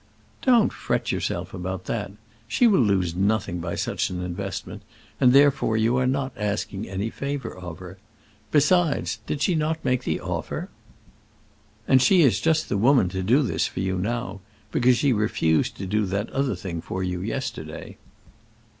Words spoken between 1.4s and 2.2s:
about that;